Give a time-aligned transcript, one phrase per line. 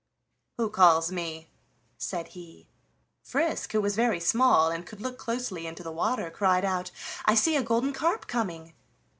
[0.57, 1.47] "Who calls me?"
[1.99, 2.65] said he.
[3.23, 6.89] Frisk, who was very small and could look closely into the water, cried out:
[7.25, 8.73] "I see a golden carp coming."